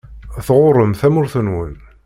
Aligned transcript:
Tɣuṛṛem 0.45 0.93
tamurt-nwen. 0.99 1.75